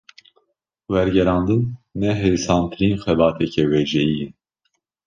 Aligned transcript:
Wergerandin, 0.91 1.63
ne 1.99 2.09
hêsantirîn 2.21 2.95
xebateke 3.03 3.61
wêjeyî 3.71 4.13
ye 4.19 4.27